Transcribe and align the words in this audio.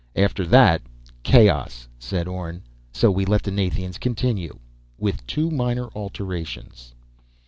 "After 0.15 0.47
that: 0.47 0.81
chaos," 1.21 1.87
said 1.99 2.27
Orne. 2.27 2.63
"So 2.91 3.11
we 3.11 3.23
let 3.23 3.43
the 3.43 3.51
Nathians 3.51 3.99
continue... 3.99 4.57
with 4.97 5.27
two 5.27 5.51
minor 5.51 5.89
alterations." 5.89 6.95